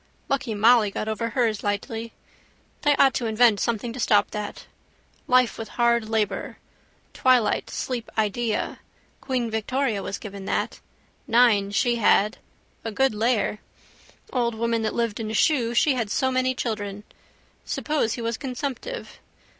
[0.29, 2.11] Lucky Molly got over hers lightly.
[2.81, 4.65] They ought to invent something to stop that.
[5.27, 6.57] Life with hard labour.
[7.13, 8.79] Twilight sleep idea:
[9.21, 10.79] queen Victoria was given that.
[11.27, 12.39] Nine she had.
[12.83, 13.59] A good layer.
[14.33, 17.03] Old woman that lived in a shoe she had so many children.
[17.63, 19.19] Suppose he was consumptive.